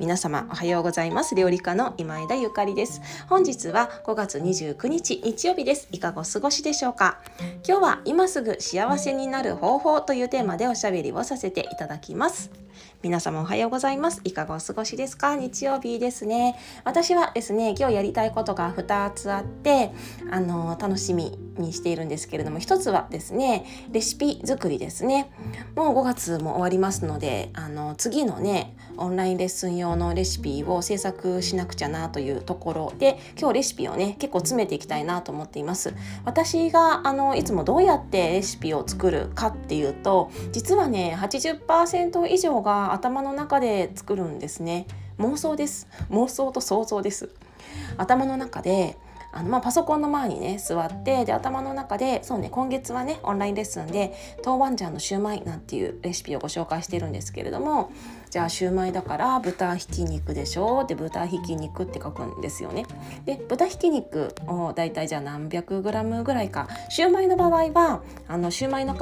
[0.00, 1.34] 皆様おはようございます。
[1.34, 3.02] 料理家の今枝ゆかりです。
[3.28, 5.88] 本日は5月29日日曜日です。
[5.92, 7.20] いかがお過ごしでしょうか？
[7.68, 12.50] 今日は今すぐ幸せになる方法というテーマでおしゃべりをさせていただきます。
[13.02, 14.20] 皆様おはようございます。
[14.24, 15.36] いかがお過ごしですか？
[15.36, 16.56] 日曜日ですね。
[16.84, 19.92] 私はですね今日やりたいことが2つあって
[20.30, 25.30] あの楽しみにしているんですけれども一つはですねレシピ作りですね。
[25.76, 35.94] もう5月も終わりますのであの次のねオンラインレッスン用のレシピを制作しなくちゃなというところで今日レシピをね結構詰めていきたいなと思っています。
[36.24, 44.86] 私があのいつもどうやってレシピを作るかっていうと実はね80%以上が頭の中で作るんですね。
[45.18, 45.86] 妄想です。
[46.10, 47.30] 妄想と想像です。
[47.96, 48.96] 頭の中で
[49.36, 57.90] あのまあ、パソコンの前にね座ってで頭の中でそうね今月はねオンラインレッスンで豆板醤のシューマイなんていうレシピをご紹介してるんですけれども
[58.34, 60.80] じゃあシューマイだから豚ひき肉でしょ？
[60.82, 62.84] って豚ひき肉って書くんですよね。
[63.26, 68.98] で豚ひき肉をだいたいじゃあ何百グラムぐらいかシューマイの場合はあのシューマイの皮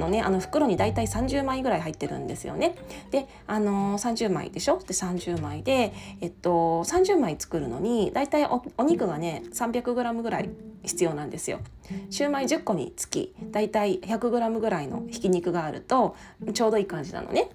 [0.00, 2.74] のねあの袋にだいたい30枚ぐらい入ってるんですよね。
[3.12, 4.80] であの30枚でしょ？
[4.80, 10.50] で30枚でえっと30枚作るのにだいたいお肉がね300グラムぐらい
[10.82, 11.60] 必要なんですよ。
[12.10, 16.16] シューマイ10個につきだいたい100グラムぐらいのひき肉があると
[16.54, 17.50] ちょうどいい感じなのね。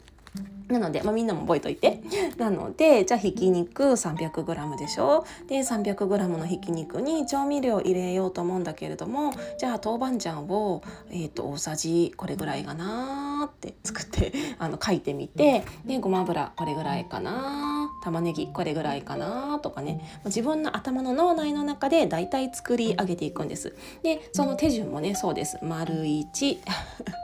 [0.70, 2.02] なので、まあ、みんなも覚えといて。
[2.38, 5.26] なので、じゃあひき肉 300g でしょ？
[5.48, 23.76] で、300g のひき肉に調味料入れようと思うんだけれども、じゃあ豆板醤を、えーと、大さじこれぐらいかなって作って あの書いてみて、で、ごま油これぐらいかな玉ねぎこれぐらいかなとかね自分の頭の脳内の中でだいたい作り上げていくんです。
[24.04, 25.58] でその手順もねそうです。
[25.64, 26.60] 丸1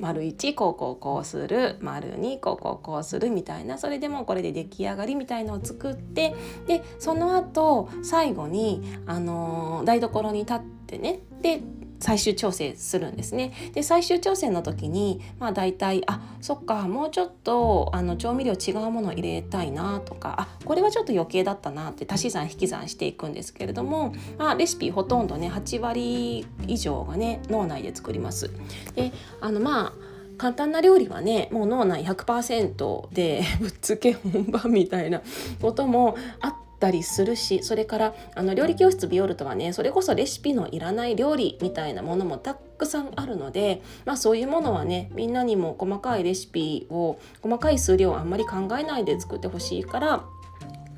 [0.00, 3.78] 丸1こうこうこうする丸2こうこうこうするみたいな。
[3.78, 6.34] それでもこれで出来上がりみたいのを作って
[6.66, 11.20] でその後最後に、あの、台所に立ってね。
[11.40, 11.60] で
[12.00, 13.52] 最終調整するんですね。
[13.72, 28.50] で最終調整の時にまあ大体あそっかもうちょっとあの調味料違うもの入れたいなとかあこれはちょっと余計だったなって足し算引き算していくんですけれども、まあ、レシピほとんどね8割以上がね脳内で作ります。
[28.94, 29.92] であのまあ
[30.36, 35.22] 簡単な料理はねもう脳内100%でぶっつけ本番みたいな
[35.60, 50.24] こともあったりするしそれからあの料理教室ビオルトはねそれこそレシピのいらない料理みたいなものもたくさんあるので、まあ、そういうものはねみんなにも細かいレシピを細かい数量をあんまり考えないで作ってほしいから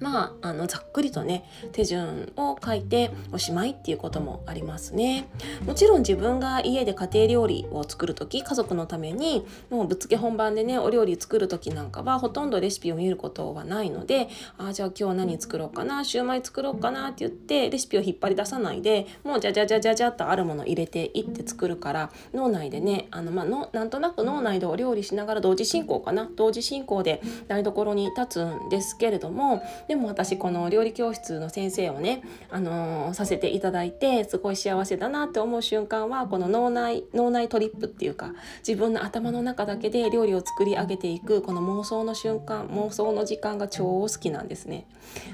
[0.00, 5.28] まあ、あのざっくりとね手順を書いておしまいっていうこともありますね。
[5.64, 38.32] もちろん自分が家で家庭料理を作る時家族のためにもうぶっつけ本番でねお料理作る時なんかはほとんどレシピを見ることはないのでああじゃあ今日何作ろうかなシューマイ作ろうかなって言ってレシピを引っ張り出さないでもうじゃじゃじゃじゃじゃっとあるもの入れていって作るから脳内でねあの、まあの、なんとなく脳内でお料理しながら同時進行かな同時進行で台所に立つんですけれどもでも私この料理教室の先生をね、あのー、させていただいてすごい幸せだなって思う瞬間はこの脳内脳内トリップっていうか
[38.66, 44.86] 自分の頭の中だけで料理を作り上げていくこの妄想の瞬間妄想の時間が超好きなんですね。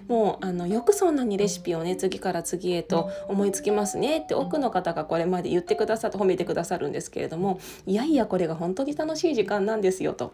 [0.08, 10.32] もうあのよくそんなにレシピをね次から次へと思いつきますねって多くの方がこれまで言ってくださって褒めてくださるんですけれどもいやいやこれが本当に楽しい時間なんですよと。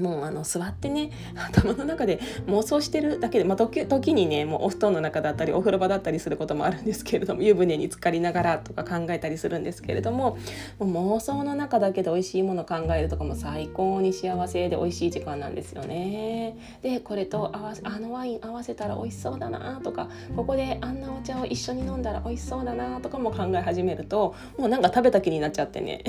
[0.00, 10.36] もうあの座ってね 頭の中で妄想してるだけで、まあ、時時にねもうお布団の中だったりお風呂場だったりすることもあるんですけれども湯船に浸かりながらとか考えたりするんですけれども
[10.78, 16.56] もう妄想の中だけで美味しいもの考えるとかも最高に幸せで美味しい時間なんですよね。
[16.82, 26.02] でこれと合わせあのワイン合わせたら美味しそうだなとかここであんなお茶を一緒に飲んだら美味しそうだなとかも考え始めるともうなんか食べた気になっちゃってね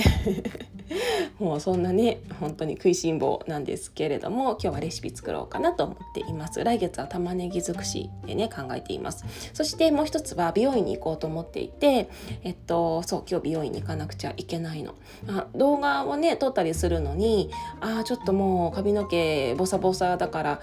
[1.39, 6.63] もうそんなね本当に食いしん坊なんですですけれども今日はレシピ作ろうかなと思っています。
[6.63, 9.25] 来月は玉ねぎ尽くしでね考えています。
[9.53, 12.09] そしてもう一つは美容院に行こうと思っていて
[12.43, 14.95] えっとそう今日美容院に行かなくちゃいけないの。
[15.27, 17.51] あ動画をね撮ったりするのに
[17.81, 20.61] あちょっともう髪の毛ボサボサだから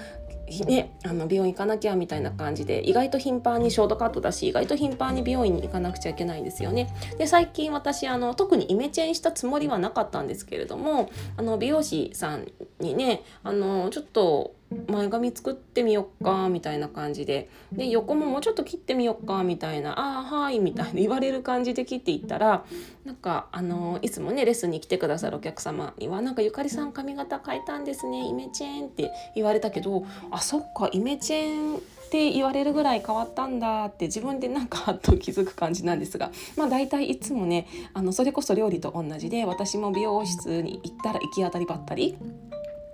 [0.60, 6.88] ね、あの美容院行かなきゃみたいな感じで意外と頻繁にショートカットだし意外と頻繁に美容院に行かなくちゃいけないんですよね。
[7.18, 12.46] で最近私あの特にイメチェンしたつもりはなかったんですけれどもあの美容師さん
[12.80, 14.54] にねあのちょっと
[14.88, 17.48] 前髪作ってみよっかみたいな感じで。
[17.72, 22.64] で横ももうちょっと切ってみよっかみたいな「ああはい」みたいな言われる感じで切っていったら
[23.04, 31.80] なんかあのいつもねレッスンに来てくださるお客様には「なんかゆかりさん髪型変えたんですねイメチェン」って言われたけどあそっかイメチェンっ
[32.12, 42.18] て言われるぐらい変わったんだって自分でなんかはっと気づく感じなんですがまあ大体いつもねあのそれこそ料理と同じで私も美容室に行ったら行き当たりばったり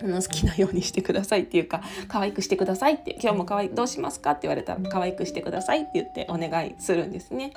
[0.03, 7.53] あの好きなようにしてくださいっていうか可愛くしてくださいって今日も可愛いどうしますかって言われたら可愛くしてくださいって言ってお願いするんですね。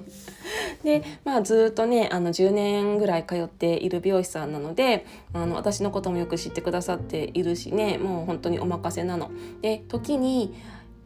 [0.84, 9.30] でまあずっとねあの10年ぐらい通っている美容師さんなのであの私のこともよく知ってくださっているしねもう本当にお任せなの。
[9.62, 10.54] で時に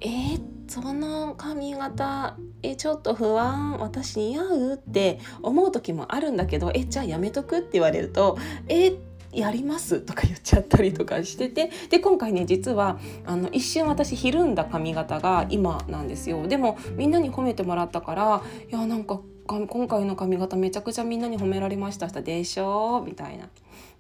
[0.01, 8.39] えー、その髪型えちょっと不安私似合うって思う時もあるんだけどえじゃあやめとくって言われると
[8.69, 8.97] え
[9.33, 16.47] やりますとか言っちゃったりとかしててで今回ね実はあの一瞬私ひるんだ髪型が今なんですよ。
[16.47, 23.03] でもみんなに褒めてもらったからいやなんか今回の髪型めちゃくちゃみんなに褒められましたでしょ？
[23.07, 23.49] みたいな。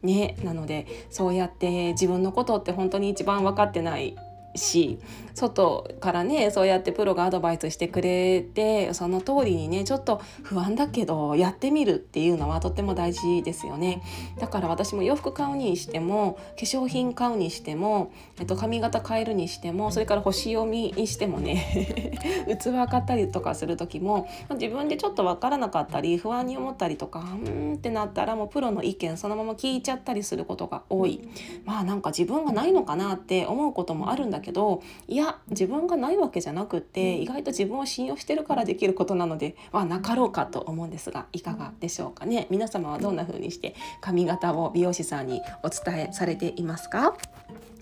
[0.02, 4.16] ねなのでそうやって自分のことって本当に一番分かってない
[4.54, 4.98] し
[5.34, 14.02] 外からねそうやってプロがアドバイスしてくれてその通りにねちょっと不安だけどやってみるっていうのはとっても大事ですよね。
[14.38, 22.18] だから私も洋服買うにしても化粧品買うにしても、えっと、髪型変えるにしてもそれから星読みにしてもね
[22.60, 31.28] 器買ったりとかする時も自分でちょっと分からなかったり不安に思ったりとかうんってなったらもうプロの意見そのまま聞いちゃったりすることが多い。
[31.64, 42.46] まあなんか自分がないのかなって思うこともあるんだけどいや自分がないわけじゃなくって意外と自分を信用してるからできることなのではなかろうかと思うんですがいかがでしょうかね。
[42.50, 47.16] 皆様はどんな風にして髪型を美容師さんにお伝えされていますか？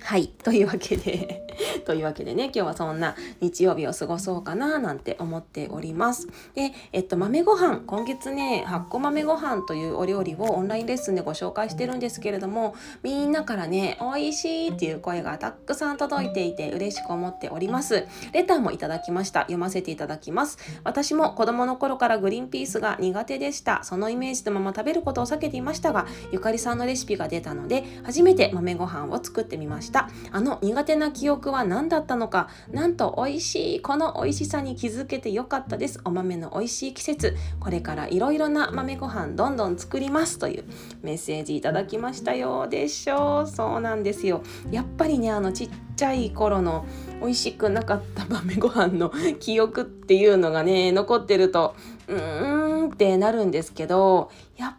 [0.02, 0.28] はい。
[0.28, 1.46] というわけで
[1.84, 6.28] というわけでね今日はそんな日曜日を過ごそうかななんて思っております。
[6.54, 18.06] でえっと豆ご飯今月ね発酵豆ご飯というお料理をオンラインレッスンでご紹介してるんですけれどもみんなからね美味しいっていう声がたくさん届いていて嬉しく思っております。
[18.32, 19.40] レターもいただきました。
[19.40, 20.58] 読ませていただきます。
[20.84, 23.82] 私も子供の頃からグリーンピースが苦手でした。
[23.82, 29.85] そのイメージのまま食べることを避けていましたがゆかりさんのレシピが出たので初めて豆ご飯を作ってみました。
[29.86, 30.10] した。
[30.30, 32.48] あの苦手な記憶は何だったのか。
[32.70, 36.00] なんと美味しいこの美味しさに気づけてよかったです。
[36.04, 37.36] お豆の美味しい季節。
[37.60, 40.64] これからいろいろな豆ご飯どんどん作りますという
[41.02, 43.48] メッセージいただきましたよでしょう。
[43.48, 44.42] そうなんですよ。
[44.70, 46.84] やっぱりねあのちっちゃい頃の
[47.20, 49.10] 美味しくなかった豆ご飯の
[49.40, 51.74] 記憶っていうのがね残ってると
[52.08, 54.74] うーんってなるんですけどやっ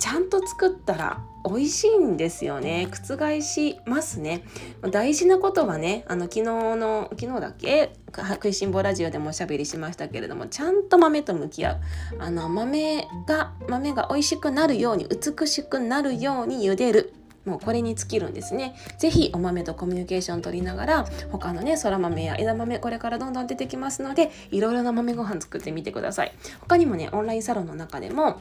[0.00, 2.88] ちゃんと作ったら美味しいんですよね。
[2.90, 4.42] 覆しますね。
[4.90, 7.92] 大事なことはねあの昨日の昨日だっけ？
[8.12, 11.80] 食いしん坊ラジオでもおしゃべりしましたけれどもちゃんと豆と向き合う。
[12.18, 17.14] あの豆が豆が美味しくなるように美しくなるように茹でる。
[17.46, 18.76] もうこれに尽きるんですね。
[18.98, 26.32] ぜひお豆とコミュニケーション取りながら他のねそら豆や枝豆これからどんどん出てきますのでいろいろな豆ご飯作ってみてください。
[26.60, 28.40] 他にもねオンラインサロンの中でも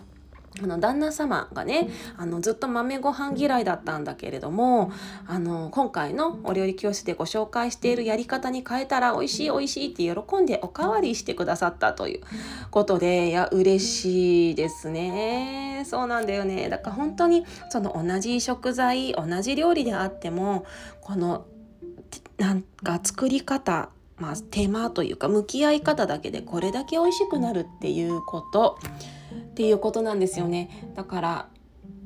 [0.62, 4.92] あの旦那様がねあのずっと豆ご飯嫌いだったんだけれども
[5.28, 12.21] あの今回のお料理教室でご紹介しているやり方に変えたら美味しい美味しいって喜んでおかわりしてくださったという
[12.71, 15.83] ことでいや嬉しいですね。
[15.85, 16.68] そうなんだよね。
[16.69, 20.66] だから本当にその同じ食材同じ料理であっても
[21.02, 21.45] この
[22.38, 28.78] なんか作り方まあ手間というか向き合い方だけでこれだけ美味しくなるっていうこと。
[29.33, 31.50] っていうことなんですよねだから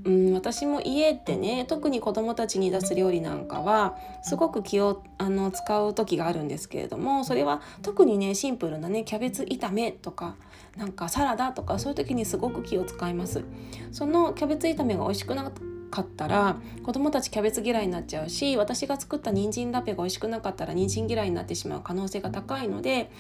[0.06, 10.36] うん、私も家ってね特に子どもたちに出す料理なんかはすごく気をあの使う時があるんですけれどもそれは特にねシンプルなねキャベツ炒めとか
[10.76, 13.44] なんかサラダとかそういう時にすごく気を使います。
[13.92, 15.52] そのキャベツ炒めが美味しくな
[15.92, 23.12] かったら子供たちキャベツ嫌いになっちゃうし私が作った人参ラペが美味しくなかったら人参嫌いになってしまう可能性が高いので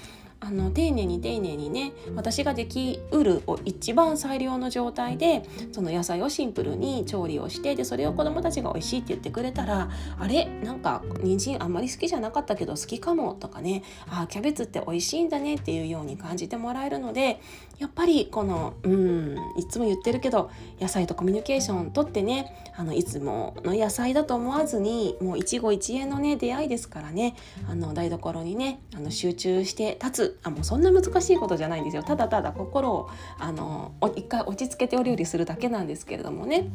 [0.45, 10.45] あの丁寧に丁寧にね私ができうるを一番最良の状態でその野菜をシンプルに調理をしてでそれを子どもたちが美味しいって言ってくれたらあれ？
[10.63, 13.83] なんか人参あんまり好きじゃなかったけど好きかもとかね。
[14.09, 17.39] あキャベツって美味しいんだねっていうように感じてもらえるので
[17.83, 20.49] やっぱりこのうんいつも言ってるけど
[20.79, 27.35] 野菜とコミュニケーションとってねあのいつもの野菜だと思わずにもう一期一会のね出会いですからね
[27.69, 32.03] あの台所にねあの集中して立つあもうそんな難しいことじゃないんですよ。
[32.03, 36.69] ただただ心をあの一回落ち着けてお料理するだけなんですけれどもね。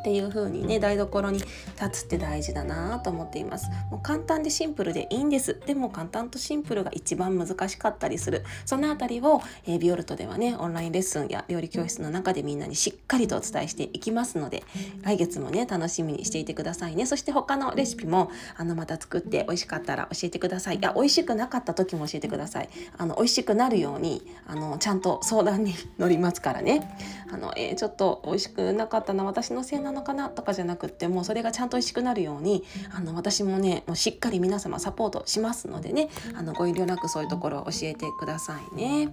[0.00, 3.70] っていう風にね台所に立つって大事だなと思っています。
[3.90, 5.60] もう簡単でシンプルでいいんです。
[5.66, 8.44] でも簡単とシンプルが一番難しかったりする。
[8.64, 14.62] そのあたりを、えー、ビオルトではねオンラインレッスンや料理教室の中でみんなにしっかりとお伝えしていきますので
[15.02, 17.06] 来月もね楽しみにしていてくださいね。
[17.06, 20.76] そして他のレシピもあのまた作って美味しかったら教えてください。
[20.76, 22.68] いや美味しくなかった時も教えてください。
[22.96, 26.96] あの美味しくなるようにあのちゃんと相談に 乗りますからね。
[27.32, 39.12] あの、えー、ちょっと美味しくなかったな私のせいなのかなとかじゃなくってもうそれがちゃんと美味しくなるようにあの私もねもうしっかり皆様サポートしますのでねあのご遠慮なくそういうところを教えてくださいね。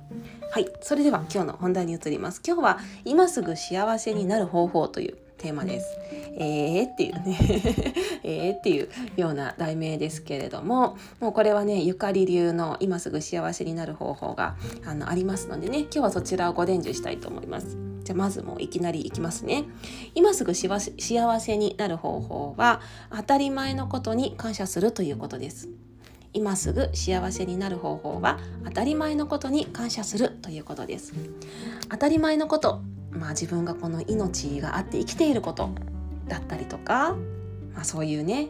[0.52, 2.42] はいそれでは今日の本題に移ります。
[2.46, 5.88] 今日は今すぐ幸せになる方法というテーマです。
[6.40, 7.38] えーっていうね
[8.24, 14.56] えーっていうような題名ですけれどももうこれはねゆかり流の今すぐ幸せになる方法が
[14.86, 17.97] あのありますのでね今日はそちらをご伝授したいと思います。
[18.08, 19.66] じゃあまずもういきなりいきますね。
[20.16, 20.80] 今すぐ幸
[21.42, 22.80] せになる方法は
[23.12, 25.68] 当たり前のことに感謝するということです。
[26.32, 31.12] 今すぐ幸せになる方法は当たり前のことに感謝するということです。
[31.90, 35.72] 当たり前のことまあ、自分がこの命があって生きていること
[36.28, 37.16] だったりとか、
[37.74, 38.50] まあ、そういうね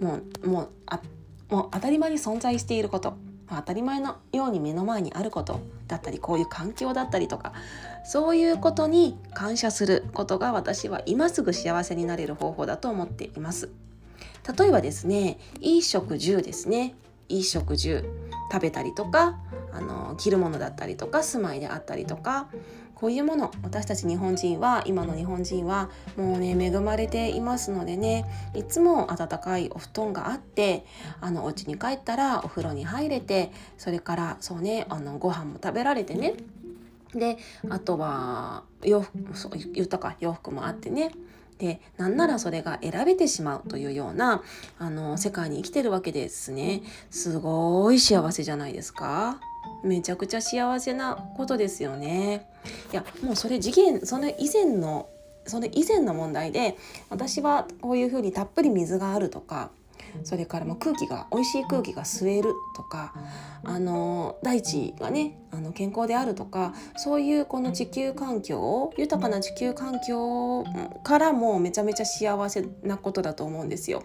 [0.00, 1.00] もうもうあ
[1.50, 3.16] もう当たり前に存在していること、
[3.50, 7.52] まあ、当たり前のように目の前にあることだったりこういう環境だったりとか
[8.04, 13.70] そういうことに感謝することが私は今すぐ幸せになれる方法だと思っています。
[14.58, 16.94] 例えばですね衣食住ですね
[17.28, 18.04] 衣食住
[18.50, 19.38] 食べたりとか
[19.72, 22.48] あの着るものだったりとか住まいであったりとか
[23.00, 28.24] こういうもの私たち日本人は今の日本人はもうね恵まれていますのでね
[28.54, 30.84] いつも温かいお布団があって
[31.20, 36.34] あのお家に帰ったらお風呂に入れてそれからそうねあのご飯も食べられてね。
[37.14, 37.38] で
[37.70, 41.12] あとは洋服そう言ったか洋服もあってね。
[41.58, 44.42] でなんならそれが選べてしまうというような
[44.78, 46.82] あの世界に生きてるわけですね。
[47.10, 49.40] すごい幸せじゃないですか。
[49.84, 52.46] めちゃくちゃ幸せなことですよね。
[52.92, 55.08] いやもうそれ次元それ以前の
[55.46, 56.76] それ以前の問題で
[57.08, 59.70] 私はこういうふうにたっぷり水があるとか
[60.24, 63.14] それからも空気が美味しい空気が吸えるとか
[63.64, 70.64] あの大地がねあの健康であるとかそういうこの地球環境豊かな地球環境
[71.04, 74.02] からもめちゃめちゃ幸せなことだと思うんですよ。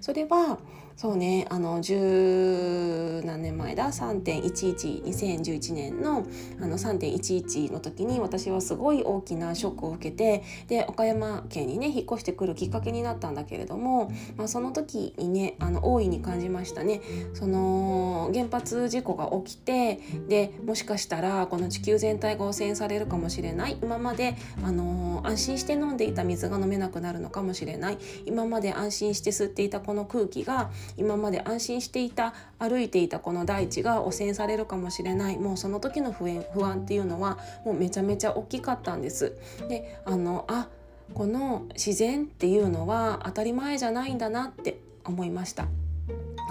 [0.00, 0.58] それは
[0.96, 6.26] そうねあの十何年前だ？3.112011年の
[6.60, 17.00] あの3.11の時に私はすごい大きなショックを受けてで岡山県にね引っ越してくるきっかけになったんだけれども、まあ、その時にねあの大いに感じましたね。
[17.34, 23.78] その原発事故が起きてでもしかしたらこの地球全体が汚染されるかもしれない。
[23.82, 27.98] 今まであの安心して飲んでいた水が飲めなくなるのかもしれない。
[28.26, 39.36] 今まで安心して吸っていたこの空気が今まで安心していた歩いていたこの大地が汚染されるかもしれないもうその時の不安不安っていうのはもうめちゃめちゃ大きかったんです。
[39.68, 40.68] であのあ
[41.14, 45.66] この自然っていうのは当たり前じゃないんだなって思いました。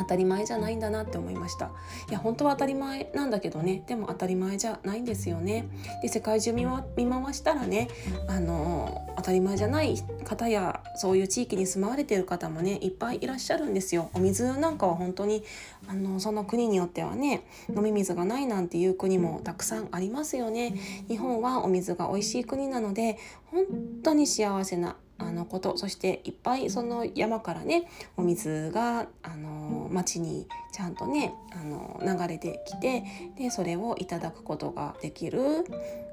[0.02, 1.72] 当たり前じゃないんだなって思いました。
[2.10, 3.84] いや本当は当たり前なんだけどね。
[3.88, 5.66] でも当たり前じゃないんですよね。
[6.02, 7.88] で世界中見回したらね
[8.28, 14.10] あの当たり前じゃない方やそういう地域に住まわれている方もねいっぱいいらっしゃるんですよ。
[14.14, 15.44] お水なんかは本当に
[15.88, 20.76] あのその国によってはね飲み水がないなんていう国もたくさんありますよね。
[21.08, 23.66] 日本はお水が美味しい国なので本
[24.04, 33.04] 当に幸せなあのことそしていっぱいその山からねお水があの町にちゃんとねあの流れてきて
[33.38, 35.66] でそれをいただくことができる。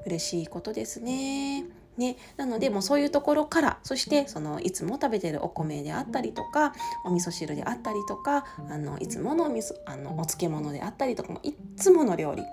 [0.05, 1.65] 嬉しいことですね。
[1.97, 6.71] ね、なのでもうそういうところからそしてそのいつも食べてるお米であったりとか
[7.03, 12.43] お味噌汁であったりとかあのいつものお味噌あのお漬物であったりとかもいつもの料理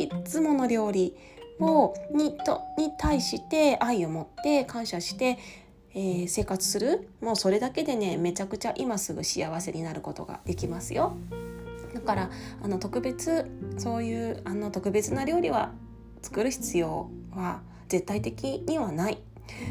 [0.00, 1.16] いつもの料理
[1.58, 5.36] をにとに対して愛を持って感謝して
[5.94, 11.16] えー、生活するもうそれだけでねめちゃくちゃ今すぐ幸せになることができますよ。
[11.94, 12.30] だから
[12.62, 15.72] あの特別そういうあの特別な料理は
[16.22, 19.18] 作る必要は絶対的にはない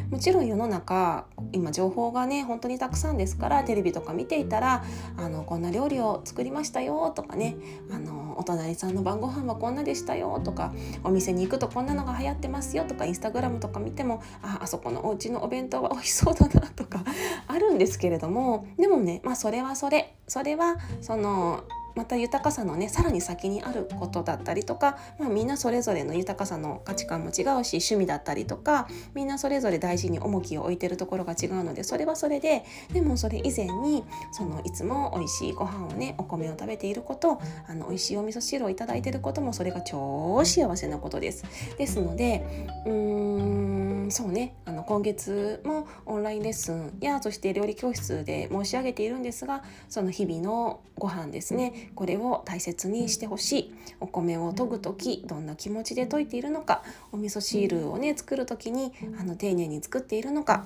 [0.10, 4.84] もちろん世の中今情報がね本当にたくさんですからテレビとか見ていたら
[5.18, 7.56] あのこんな料理を作りましたよとかね
[7.92, 10.74] あのお隣さんの晩ご飯はこんなでしたよとか
[11.04, 17.04] お店に行くとこんなのが流行ってますよとかインスタグラムとか見てもああそこのお家のお弁当は美味しそうだなとか
[17.48, 20.16] あるんですけれどもでもねまあそれはそれ。
[20.32, 41.44] それはそのまた豊かさのねさらに先にあることだったりとか、まあ、みんなそれぞれの豊かさの価値観も違うし趣味だったりとかみんなそれぞれ大事に重きを置いてるところが違うのでそれはそれででもそれ以前にそのいつも美味しいご飯をねお米を食べていることあの美味しいお味噌汁をいただいていることもそれが超幸せなことです。
[41.78, 44.56] ですのでうーんそうね。
[44.66, 51.92] あの今月もオンラインレッスンやそして料理教室で申し上げているんですがその日々のご飯ですね。
[51.96, 53.74] これを大切にしてほしい。
[54.00, 60.66] お米を研ぐ時どんな気持ちで研いているのかお味噌汁をね作る時にあの丁寧に作っているのか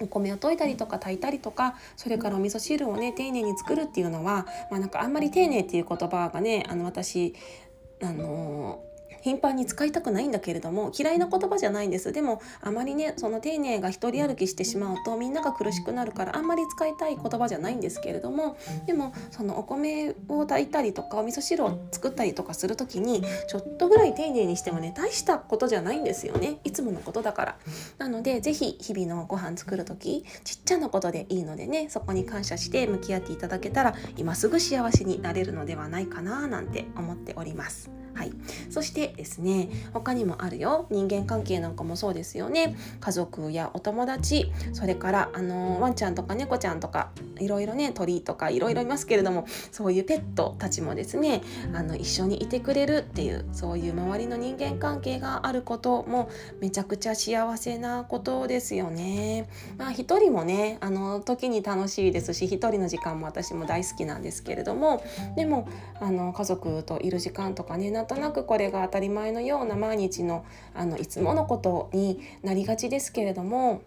[0.00, 7.34] お米を研いだりとか炊いたりとかそれからお味噌汁をね丁寧に作るっていうのは、まあ、なんかあんまり丁寧っていう言葉がねあの私
[8.02, 8.82] あの
[9.26, 12.12] 頻繁に使いたくないんだけれども嫌いな言葉じゃないんです。
[12.12, 18.56] でもあまりねその丁寧が一人歩きしてしまうとみんなが苦しくなるからあんまり使いたい言葉じゃないんですけれども
[18.86, 26.60] でもそのお米を炊いたりとかお味噌汁を作ったりとかする時にちょっとぐらい丁寧にしてもね大したことじゃないんですよね。
[26.62, 27.56] いつものことだから。
[27.98, 38.05] なので是非日々のご飯作る時ちっちゃなことでいいのでねそこに感謝して向き合っていただけたら今すぐ幸せになれるのではないかななんて思っております。
[38.16, 38.32] はい、
[38.70, 40.86] そしてですね他にもあるよ。
[40.90, 42.76] 人間関係なんかもそうですよね。
[43.00, 51.42] 家族やお友達それからあのワンちゃんとか猫ちゃんとかいろいろね鳥とかいろいろいますけれどもそういうペットたちもですね
[51.74, 56.30] あの一緒にいてくれるっていうそういう周りの人間関係があることも
[56.60, 59.48] めちゃくちゃ幸せなことですよね。
[59.76, 65.02] まあ一人もねあの時に楽しいですし一人の時間も私も大好きなんですけれども
[65.36, 65.68] でも
[66.00, 70.44] あの家族といる時間とかねなんとなくこれが当たり前のような毎日の
[70.74, 73.82] あのいつものことになりがちですけれども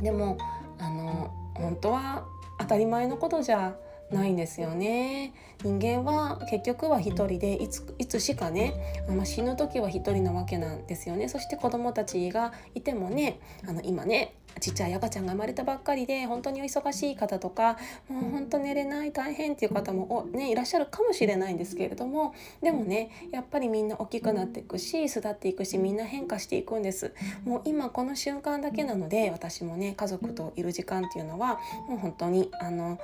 [0.00, 0.38] でも
[0.78, 2.24] あの本当は
[2.60, 3.74] 当たり前のことじゃ
[4.12, 5.34] ないんですよね。
[5.62, 11.28] 人間は結局は一人でいついつしかね、まあ、死ぬ時は一人なわけなんですよね。
[11.28, 27.14] そして子供たちがいてもねあの今ねちっちゃい赤ちゃんが生まれたばっかりで本当にお忙しい方とかもう本当寝れない大変っていう方もね、いらっしゃるかもしれないんですけれどもでもねやっぱりみんな大きくなっていくし巣立っていくしみんな変化していくんです。
[27.44, 31.58] もう今この瞬間だけなので私もね家族といる時間っていうのは
[31.88, 32.98] もう本当にあの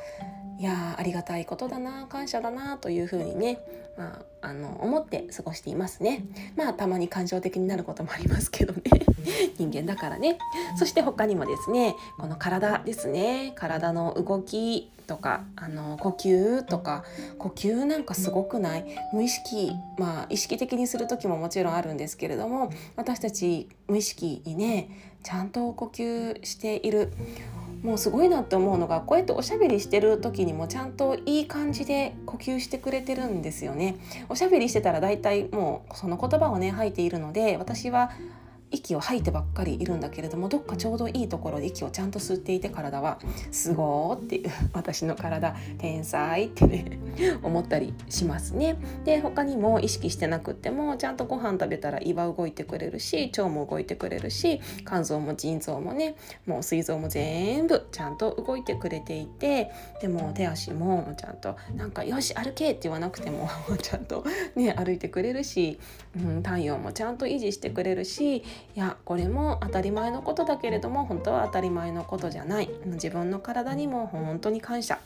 [0.59, 3.59] いやありがたいことだな感謝だなというふうにね、
[3.97, 6.25] まあ、あの思って過ごしていますね。
[6.57, 8.83] まあたまに感情的になることもありますけどね。
[9.59, 10.39] 人間だからね。
[10.79, 13.53] そして他にもですねこの体ですね。
[13.57, 17.05] 体の動きとかあの呼吸とか
[17.39, 18.85] 呼吸なんかすごくない。
[19.13, 27.13] 無意識まあ意識的にする時ももちろんあるんですけれども私たち無意識にねちゃんと呼吸している
[27.87, 33.95] もうすごいなって思うのがこうやっておしゃべりしてる時にもちゃんといい感じで呼吸してくれてるんですよね。
[34.29, 38.11] おしゃべりしてたら大体もうその言葉をね吐いているので私は
[38.71, 43.19] 息を吐いてばっかりいるんだけれどもどっかちょうどいいところで息をちゃんと吸っていて体は
[43.53, 46.99] すごーっていう私の体天才ってね
[47.43, 48.77] 思ったりしますね。
[49.05, 63.49] で他にも意識してなくってもちゃんとご飯食べたら胃は動いてくれるし腸も動いてくれるし肝臓も腎臓もねもう膵臓も全部ちゃんと動いてくれていてでも手足もちゃんとなんか「よし歩け!」って言わなくても
[63.81, 64.25] ちゃんと
[64.55, 65.79] ね歩いてくれるし、
[66.17, 68.43] うん、体温もちゃんと維持してくれるし
[68.75, 72.71] いやこれも当たり前のことだけれども本当は当たり前のことじゃない。
[72.87, 74.99] 自分の体にも本当に感謝。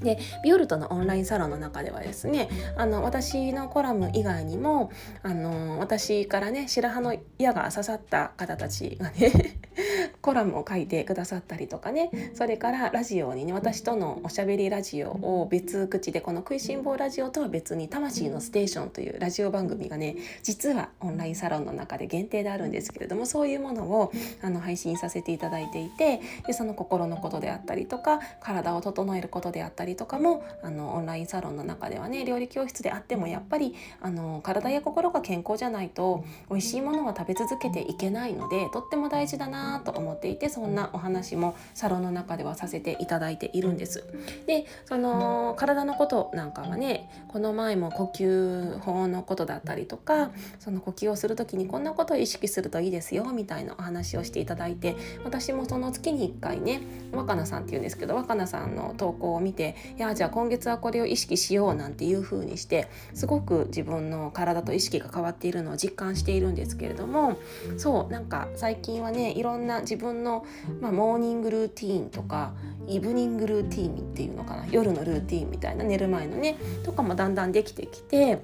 [0.00, 4.90] でビオルトのオンラインサロンの中ではですねあの私のコラム以外にも
[5.22, 9.58] あの私からね白羽の矢が刺さった方たちがね
[10.20, 44.04] コラムを書いてくださったりとかねそれからラジオにね私とのおしゃべりラジオを別口でこの「食いしん坊ラジオ」とは別に「魂のステーション」というラジオ番組がね実はオンラインサロンの中で限定であるんですけれどもそういうものをあの配信させていただいていてでその心のことであったりとか体を整えることであったりとかもあのオンラインサロンの中ではね料理教室であってもやっぱりあの体や心が健康じゃないと美味しいものは食べ続けていけないのでとっても大事だなと思思っていてそんなお話もサロンの中ではさせていただいているんです。
[44.46, 67.38] でその体のことなんかはねこの前も呼吸法のことだったりとかその呼吸をする時にこんなことを意識するといいですよみたいなお話をしていただいて私もその月に1回ね若菜さんっていうんですけど若菜さんの投稿を見ていやじゃあ今月はこれを意識しようなんていう風にしてすごく自分の体と意識が変わっているのを実感しているんですけれども
[67.76, 70.46] そうなんか最近はねいろんな自分の、
[70.80, 72.52] まあ、モーニングルーティーンとか
[72.86, 78.42] イブニングルーティーンっていうのかな夜のルーティーンみたいな寝る前のねとかもだんだんできてきて。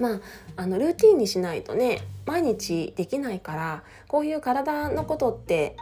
[0.00, 0.20] まあ、
[0.56, 5.76] あのルーティンにしないとね毎日できないからこういう体のことって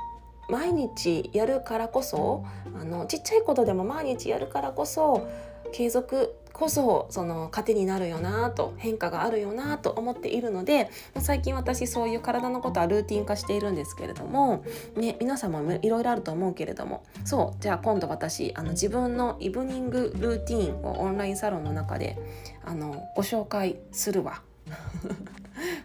[0.48, 2.44] 毎日やるからこそ
[2.78, 5.28] あのちっちゃいことでも毎日やるからこそ
[5.72, 22.18] 継続こそその糧になるよなと変化があるよなと思っているので最近私そういう体のことはルーティン化しているんですけれども、ね、皆さんもいろいろあると思うけれどもそうじゃあ今度私あの自分のイブニングルーティンをオンラインサロンの中で
[22.64, 24.42] あのご紹介するわ。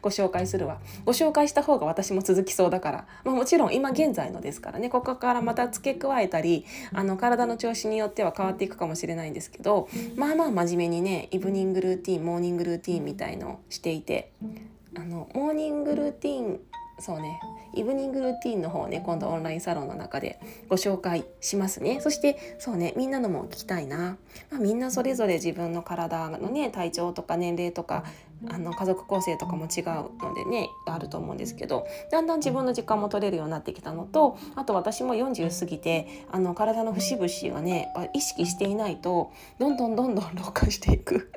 [0.02, 0.80] ご紹介するわ。
[1.06, 4.90] ご紹介した方が私も続きそうだから、まあ、もちろん今現在のですからね。
[4.90, 14.32] ここからまた付け加えたりあの体の調子によっては変わっていくかもしれないんですけどまあまあ真面目にねイブニングルーティンモーニングルーティンみたいのをしていて
[14.96, 16.60] あのモーニングルーティン
[17.00, 17.40] そうね
[17.76, 22.00] イブニングルーティンの方ね今度オンラインサロンの中でご紹介しますね。
[22.02, 24.18] そしてそうねみんなのも聞きたいな、
[24.50, 28.04] まあ、みんなそれぞれ自分の体のね体調とか年齢とか
[28.50, 29.86] あの家族構成とかも違う
[30.24, 41.32] のでねあると思うんですけどだんだん自分の時間も取れるようになってきたのとあと私も40過ぎてあの体の節々がね意識していないとどんどんどんどん老化していく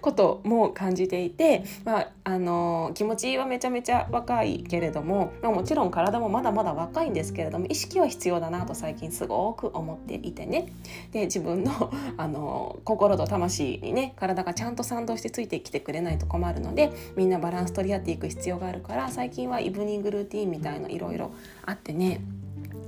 [0.00, 10.72] ことも感じていて、まあ、あの気持ちはめちゃめちゃ若いけれども、まあ、もちろん体もまだまだ若いんですけれども意識は必要だなと最近すごく思っていてね。
[11.12, 21.32] で自分のあの心と魂にね体がちゃんと賛同してついてきてくれないと困もあるのでみんなバランス取り合っていく必要があるから最近はイブニングルーティンみたいのいろいろ
[21.64, 22.20] あってね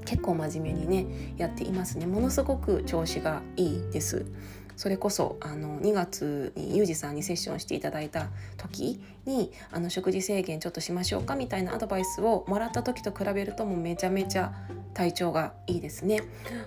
[0.04, 2.04] 結構真面目にねやっていますね。
[2.06, 4.26] ものすごく調子がいいです。
[4.76, 14.52] それこそあの2月にユージさんにセッションしていただいた時にあの食事制限ちょっとしましょうかみたいなアドバイスをもらった時と比べるともうめちゃめちゃ
[14.92, 16.22] 体調がいいですね。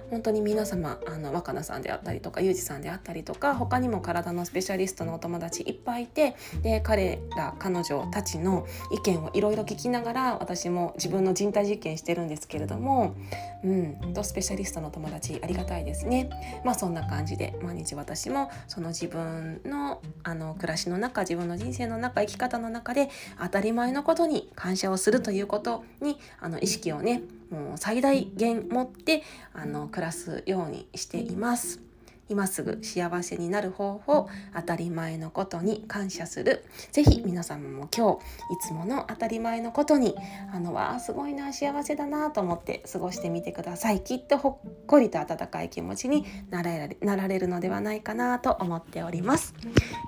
[0.09, 13.15] 本当に皆様あの若菜さんであったりとかユージさんであったりとか他にも体のスペシャリストのお友達いっぱいいてで彼ら彼女たちの意見をいろいろ聞きながら私も自分の人体実験してるんですけれども
[13.63, 16.29] うんとスペシャリストの友達ありがたいですね。
[16.63, 23.09] まあそんな感じで毎日私もその自分のあの暮らしの中自分の人生の中生き方の中で
[23.41, 31.86] 当たり前のことに感謝をするということにあの意識をねもう最大限持ってあの暮らすようにしています。
[32.29, 36.65] 今すぐ幸せになる方法当たり前のことに感謝する。
[36.91, 38.19] 是非皆様も今日
[38.53, 40.15] いつもの当たり前のことに
[40.53, 44.03] あのわあすごいな幸せだなと思って過ごしてみてください。
[44.03, 49.53] きっとほっこりと温かい気持ちになられなられるのではないかなと思っております。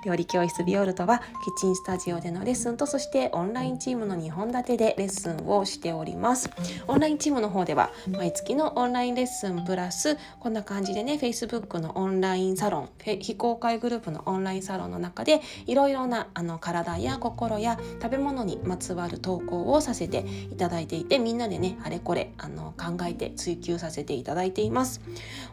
[0.04, 6.50] 料理教室ビオルトはキッチンスタジオでのレッスンとそしてオンラインチームの2本立てでレッスンをしております。
[6.86, 25.00] オンラインチームの方では毎月のオンラインレッスンプラスこんな感じでね Facebook のオンンラインサロン非公開グループのオンラインサロンの中でいろいろなあの体や心や食べ物にまつわる投稿をさせていただいていてみんなでねあれこれあの考えて追求させていただいています。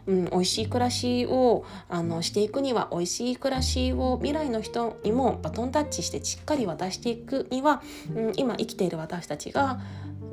[0.06, 7.82] うん、美味しい暮らしをあのしていくには美味しい暮らしを未来の人にもバトンタッチしてしっかり渡していくには、
[8.14, 9.80] うん、今生きている私たちが、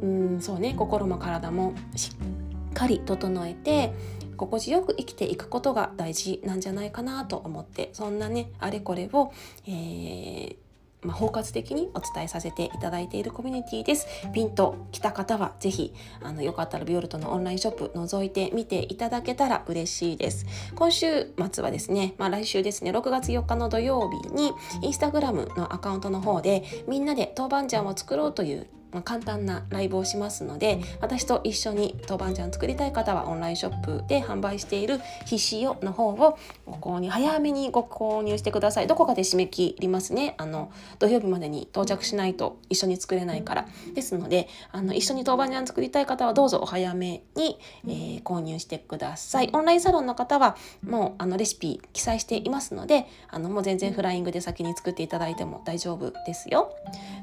[0.01, 3.93] うん、そうね心も体もしっかり整えて
[4.35, 9.31] 心地よく生きていくことが大事なんじゃないかなと思ってそんなねあれこれを、
[9.67, 10.65] えー
[11.05, 14.07] まあ、包括的にお伝えさせていただいているコミュニティです。
[14.33, 20.45] ピンと来た方はぜひあのよかったらビオルトのオンラインショップ覗いてみていただけたら嬉しいです。
[20.75, 38.87] 今週末はですね、まあ、来週ですね6月4日の土曜日にインスタグラムのアカウントの方でみんなで豆板醤を作ろうというまあ、簡単なライブをしますので私と一緒に豆板醤作りたい方はオンラインショップで販売しているひしよの方をご購入早めにご購入してください。
[38.87, 40.35] どこかで締め切りますね。
[40.37, 43.67] あの土曜日までに到着しないと一緒に作れないから。
[43.93, 49.49] ですのであの一緒に豆板醤作りたい方はどうぞお早めに、えー、購入してください。
[49.53, 56.71] オンラインサロンの方はもうあのレシピ記載していますのであのもう全然フライングで先に作っていただいても大丈夫ですよ。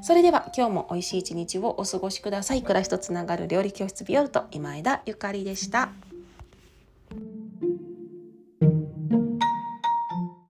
[0.01, 2.61] それでは今日も美味しい一日日をお過ごしください。
[2.61, 5.89] 暮らしとつながる料理教室ビオルト今枝ゆかりでした。